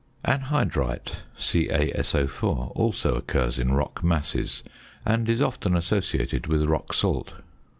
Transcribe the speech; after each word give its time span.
Anhydrite 0.25 1.17
(CaSO_) 1.37 2.71
also 2.75 3.13
occurs 3.13 3.59
in 3.59 3.73
rock 3.73 4.03
masses, 4.03 4.63
and 5.05 5.29
is 5.29 5.43
often 5.43 5.75
associated 5.77 6.47
with 6.47 6.63
rock 6.65 6.91
salt. 6.91 7.35